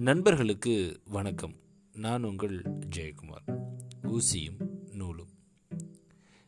நண்பர்களுக்கு 0.00 1.00
வணக்கம். 1.04 1.54
நான் 1.92 2.22
உங்கள் 2.22 2.62
ஜெயக்குமார். 2.96 3.70
ஊசியும் 4.02 4.68
நூலும். 4.92 5.28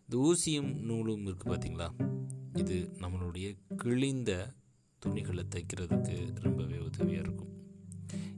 இந்த 0.01 0.17
ஊசியும் 0.17 0.83
நூலும் 0.83 1.27
இருக்குது 1.27 1.45
பார்த்தீங்களா 1.45 1.89
இது 2.59 2.93
நம்மளுடைய 2.99 3.57
கிழிந்த 3.77 4.55
துணிகளை 4.99 5.45
தைக்கிறதுக்கு 5.45 6.35
ரொம்பவே 6.35 6.79
உதவியாக 6.79 7.21
இருக்கும். 7.21 7.49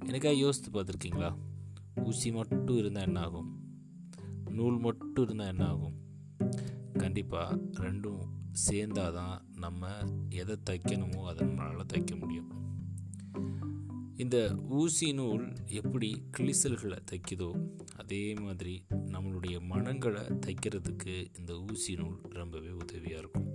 எனக்காக 0.06 0.34
யோசித்து 0.34 0.82
பார்த்துருக்கீங்களா? 0.82 1.36
ஊசி 1.94 2.32
மட்டும் 2.32 2.76
இருந்தால் 2.76 3.04
என்ன 3.04 3.20
ஆகும்? 3.20 3.60
நூல் 4.50 4.78
மட்டும் 4.78 5.24
இருந்தால் 5.24 5.46
என்ன 5.46 5.66
ஆகும்? 5.66 5.94
கண்டிப்பாக 6.92 7.60
ரெண்டும் 7.72 8.28
சேர்ந்தாதான் 8.70 9.40
நம்ம 9.56 9.88
எதை 10.28 10.58
தைக்கணுமோ 10.70 11.24
அதை 11.24 11.46
நம்மளால் 11.46 11.92
தைக்க 11.92 12.18
முடியும். 12.18 12.60
இந்த 14.22 14.38
ஊசி 14.68 15.12
நூல் 15.12 15.52
எப்படி 15.66 16.08
கிளிசல்களை 16.36 16.98
தைக்குதோ 17.10 17.48
அதே 17.96 18.34
மாதிரி 18.34 18.84
நம்மளுடைய 19.06 19.60
மனங்களை 19.60 20.22
தைக்கிறதுக்கு 20.22 21.14
இந்த 21.38 21.52
ஊசி 21.70 21.94
நூல் 21.94 22.20
ரொம்பவே 22.22 22.70
உதவியாக 22.70 23.18
இருக்கும். 23.18 23.48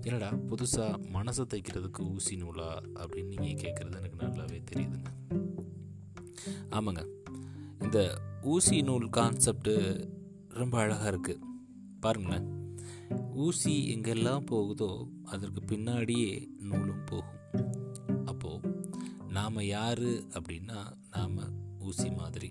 என்னடா 0.00 0.30
புதுசாக 0.32 1.00
மனசை 1.14 1.44
தைக்கிறதுக்கு 1.54 2.12
ஊசி 2.12 2.36
நூலா 2.36 2.68
அப்படின்னு 2.94 3.40
நீங்கள் 3.40 3.60
கேட்குறது 3.62 3.96
எனக்கு 3.96 4.26
நல்லாவே 4.26 4.62
தெரியுதுங்க. 4.72 5.10
ஆமாங்க. 6.70 7.04
இந்த 7.82 8.20
ஊசி 8.42 8.82
நூல் 8.82 9.08
கான்செப்டு 9.08 9.74
ரொம்ப 10.48 10.78
அழகாக 10.78 11.10
இருக்குது 11.16 11.42
பாருங்களேன். 12.00 12.48
ஊசி 13.34 13.74
எங்கெல்லாம் 13.94 14.46
போகுதோ 14.46 15.08
அதற்கு 15.24 15.60
பின்னாடியே 15.60 16.48
நூலும் 16.58 17.04
போகும். 17.04 17.38
நாம் 19.32 19.60
யார் 19.60 20.02
அப்படின்னா 20.02 20.78
நாம் 21.10 21.38
ஊசி 21.80 22.10
மாதிரி. 22.10 22.50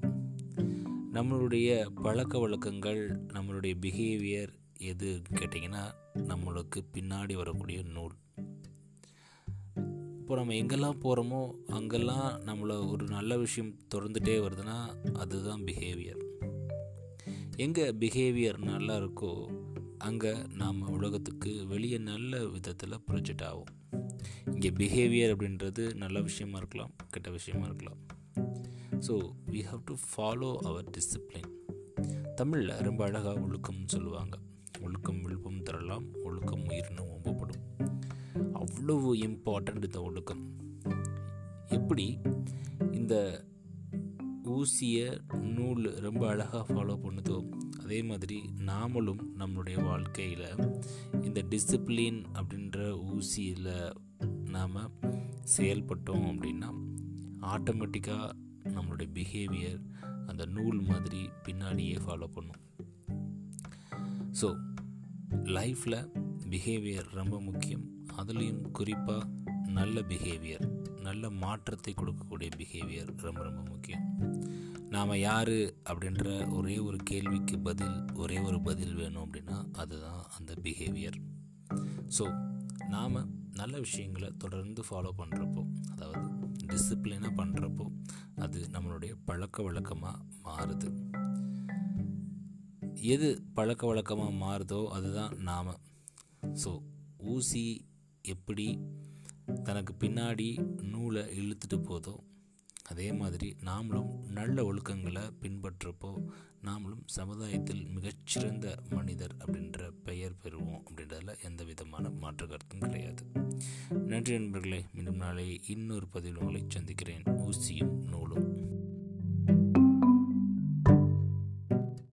நம்மளுடைய 1.14 1.90
பழக்க 2.02 2.40
வழக்கங்கள் 2.40 3.22
நம்மளுடைய 3.28 3.74
பிஹேவியர் 3.82 4.54
எது 4.80 5.22
கேட்டிங்கன்னா 5.32 5.92
நம்மளுக்கு 6.16 6.82
பின்னாடி 6.94 7.36
வரக்கூடிய 7.36 7.84
நூல். 7.84 8.16
இப்போ 10.20 10.36
நம்ம 10.36 10.54
எங்கெல்லாம் 10.54 11.00
போகிறோமோ 11.04 11.52
அங்கெல்லாம் 11.68 12.40
நம்மளை 12.40 12.90
ஒரு 12.90 13.06
நல்ல 13.08 13.38
விஷயம் 13.38 13.76
தொடர்ந்துகிட்டே 13.96 14.38
வருதுன்னா 14.46 14.78
அதுதான் 15.14 15.62
பிஹேவியர் 15.62 16.22
எங்கே 17.56 17.92
பிஹேவியர் 17.92 18.58
நல்லா 18.58 18.96
இருக்கோ 18.96 19.52
அங்கே 19.98 20.34
நாம் 20.54 20.90
உலகத்துக்கு 20.90 21.68
வெளியே 21.68 21.98
நல்ல 21.98 22.48
விதத்தில் 22.48 23.04
ப்ரொஜெக்ட் 23.12 23.44
ஆகும். 23.44 23.99
இங்கே 24.46 24.70
பிஹேவியர் 24.70 25.34
அப்படின்றது 25.36 25.96
நல்ல 25.96 26.22
விஷயமா 26.22 26.58
இருக்கலாம் 26.58 26.94
கெட்ட 27.10 27.30
விஷயமா 27.30 27.66
இருக்கலாம். 27.66 28.00
So 29.08 29.16
we 29.52 29.62
have 29.70 29.82
to 29.86 29.96
follow 30.10 30.58
our 30.58 30.90
discipline 30.90 31.52
தமிழில் 32.36 32.76
ரொம்ப 32.78 33.04
அழகாக 33.06 33.40
ஒழுக்கம்னு 33.40 33.86
சொல்லுவாங்க. 33.86 34.38
ஒழுக்கம் 34.82 35.22
விழுப்பம் 35.22 35.64
தரலாம் 35.64 36.06
ஒழுக்கம் 36.24 36.64
உயிர்னு 36.70 37.04
ஒம்பப்படும் 37.16 37.64
அவ்வளவு 38.54 39.16
இம்பார்ட்டண்ட் 39.16 39.84
இந்த 39.84 40.02
ஒழுக்கம். 40.02 40.44
எப்படி? 41.68 42.18
இந்த 42.92 43.46
ஊசியை 44.44 45.08
நூல் 45.56 45.84
ரொம்ப 46.00 46.28
அழகாக 46.28 46.74
ஃபாலோ 46.74 46.96
பண்ணுதோ 47.04 47.38
அதே 47.84 48.02
மாதிரி 48.02 48.38
நாமளும் 48.66 49.22
நம்மளுடைய 49.40 49.84
வாழ்க்கையில் 49.84 50.48
இந்த 51.22 51.44
டிசிப்ளின் 51.50 52.24
அப்படின்ற 52.34 52.80
ஊசியில் 53.14 53.92
நாம் 54.56 54.78
செயல்பட்டோம் 55.58 56.26
அப்படின்னா 56.32 56.70
ஆட்டோமேட்டிக்காக 57.54 58.30
நம்மளுடைய 58.76 59.10
பிஹேவியர் 59.14 59.80
அந்த 60.26 60.46
நூல் 60.46 60.80
மாதிரி 60.82 61.22
பின்னாடியே 61.46 61.96
ஃபாலோ 62.06 62.28
பண்ணும். 62.34 62.62
ஸோ 64.42 64.48
லைஃப்பில் 65.58 66.00
பிஹேவியர் 66.50 67.08
ரொம்ப 67.12 67.42
முக்கியம். 67.42 67.86
அதுலேயும் 68.18 68.62
குறிப்பாக 68.72 69.28
நல்ல 69.80 70.02
பிஹேவியர் 70.02 70.66
நல்ல 71.02 71.30
மாற்றத்தை 71.30 71.94
கொடுக்கக்கூடிய 71.94 72.50
பிஹேவியர் 72.58 73.12
ரொம்ப 73.18 73.44
ரொம்ப 73.44 73.62
முக்கியம். 73.70 74.06
நாம் 74.94 75.20
யார் 75.20 75.56
அப்படின்ற 75.90 76.28
ஒரே 76.52 76.76
ஒரு 76.80 76.98
கேள்விக்கு 77.04 77.60
பதில் 77.60 77.98
ஒரே 78.14 78.38
ஒரு 78.40 78.62
பதில் 78.62 78.96
வேணும் 78.96 79.24
அப்படின்னா 79.26 79.58
அதுதான் 79.72 80.24
அந்த 80.38 80.54
பிஹேவியர் 80.64 81.18
ஸோ 82.18 82.26
நாம் 82.88 83.18
நல்ல 83.60 83.76
விஷயங்களை 83.86 84.30
தொடர்ந்து 84.44 84.84
ஃபாலோ 84.88 85.12
பண்ணுறப்போ 85.22 85.64
அதாவது 85.94 86.28
டிசிப்ளினாக 86.72 87.32
பண்ணுறப்போ 87.42 87.86
அது 88.46 88.60
நம்மளுடைய 88.74 89.14
பழக்க 89.30 89.64
வழக்கமாக 89.64 90.24
மாறுது. 90.46 90.90
எது 93.14 93.28
பழக்க 93.58 93.84
வழக்கமாக 93.88 94.32
மாறுதோ 94.46 94.80
அதுதான் 94.96 95.36
நாம். 95.50 95.76
ஸோ 96.64 96.72
ஊசி 97.34 97.64
எப்படி 98.34 98.68
தனக்கு 99.68 99.94
பின்னாடி 100.02 100.50
நூலை 100.92 101.24
இழுத்துட்டு 101.40 101.78
போதோ 101.90 102.16
அதே 102.92 103.08
மாதிரி 103.12 103.48
நாமளும் 103.68 104.12
நல்ல 104.38 104.64
ஒழுக்கங்களை 104.70 105.24
பின்பற்றப்போ 105.42 106.12
நாமளும் 106.68 107.04
சமுதாயத்தில் 107.18 107.84
மிகச்சிறந்த 107.96 108.68
மனிதர் 108.96 109.36
அப்படின்ற 109.42 109.90
பெயர் 110.08 110.40
பெறுவோம் 110.44 110.82
அப்படின்றதில் 110.86 111.42
எந்த 111.50 111.64
விதமான 111.64 112.10
மாற்று 112.24 112.48
கருத்தும் 112.48 112.86
கிடையாது. 112.86 113.24
நன்றி 113.90 114.40
நண்பர்களே. 114.40 114.86
மீண்டும் 114.94 115.16
நாளை 115.16 115.62
இன்னொரு 115.68 116.08
பதிவில் 116.08 116.40
உங்களை 116.40 116.64
சந்திக்கிறேன். 116.68 117.24
ஊசியும் 117.24 118.04
நூலும். 118.10 118.68